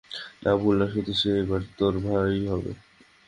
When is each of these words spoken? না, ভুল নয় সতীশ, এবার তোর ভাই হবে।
না, 0.43 0.51
ভুল 0.59 0.75
নয় 0.79 0.91
সতীশ, 0.93 1.21
এবার 1.41 1.61
তোর 1.77 1.93
ভাই 2.05 2.35
হবে। 2.51 2.71